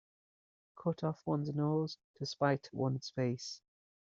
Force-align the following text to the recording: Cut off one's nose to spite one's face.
Cut 0.81 1.03
off 1.03 1.27
one's 1.27 1.49
nose 1.53 1.99
to 2.15 2.25
spite 2.25 2.71
one's 2.73 3.11
face. 3.11 3.61